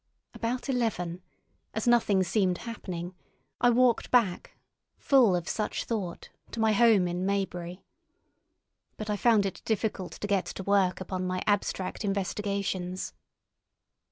[0.33, 1.21] About eleven,
[1.75, 3.13] as nothing seemed happening,
[3.59, 4.57] I walked back,
[4.97, 7.83] full of such thought, to my home in Maybury.
[8.97, 13.13] But I found it difficult to get to work upon my abstract investigations.